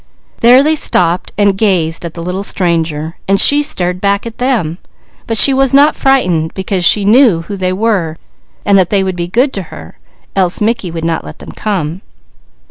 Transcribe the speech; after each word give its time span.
There 0.39 0.63
they 0.63 0.73
stopped, 0.75 1.31
gazing 1.37 2.03
at 2.05 2.15
the 2.15 2.23
little 2.23 2.43
stranger, 2.43 3.17
while 3.27 3.37
she 3.37 3.61
stared 3.61 4.01
back 4.01 4.25
at 4.25 4.39
them; 4.39 4.79
but 5.27 5.37
she 5.37 5.53
was 5.53 5.75
not 5.75 5.95
frightened, 5.95 6.55
because 6.55 6.83
she 6.83 7.05
knew 7.05 7.43
who 7.43 7.55
they 7.55 7.71
were 7.71 8.17
and 8.65 8.79
that 8.79 8.89
they 8.89 9.03
would 9.03 9.15
be 9.15 9.27
good 9.27 9.53
to 9.53 9.61
her, 9.69 9.99
else 10.35 10.59
Mickey 10.59 10.89
would 10.89 11.05
not 11.05 11.23
let 11.23 11.37
them 11.37 11.51
come. 11.51 12.01